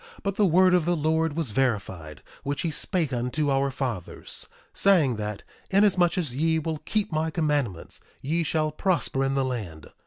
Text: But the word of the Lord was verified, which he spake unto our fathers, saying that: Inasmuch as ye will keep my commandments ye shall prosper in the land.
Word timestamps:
But 0.23 0.35
the 0.35 0.47
word 0.47 0.73
of 0.73 0.85
the 0.85 0.95
Lord 0.95 1.35
was 1.37 1.51
verified, 1.51 2.23
which 2.41 2.63
he 2.63 2.71
spake 2.71 3.13
unto 3.13 3.51
our 3.51 3.69
fathers, 3.69 4.49
saying 4.73 5.17
that: 5.17 5.43
Inasmuch 5.69 6.17
as 6.17 6.35
ye 6.35 6.57
will 6.57 6.79
keep 6.79 7.11
my 7.11 7.29
commandments 7.29 7.99
ye 8.19 8.41
shall 8.41 8.71
prosper 8.71 9.23
in 9.23 9.35
the 9.35 9.45
land. 9.45 9.91